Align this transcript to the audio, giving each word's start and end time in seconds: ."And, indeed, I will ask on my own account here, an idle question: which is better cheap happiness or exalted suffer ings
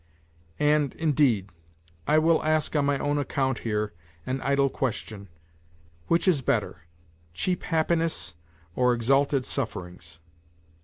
."And, 0.59 0.95
indeed, 0.95 1.49
I 2.07 2.17
will 2.17 2.43
ask 2.43 2.75
on 2.75 2.87
my 2.87 2.97
own 2.97 3.19
account 3.19 3.59
here, 3.59 3.93
an 4.25 4.41
idle 4.41 4.67
question: 4.67 5.27
which 6.07 6.27
is 6.27 6.41
better 6.41 6.85
cheap 7.35 7.61
happiness 7.61 8.33
or 8.75 8.95
exalted 8.95 9.45
suffer 9.45 9.87
ings 9.87 10.17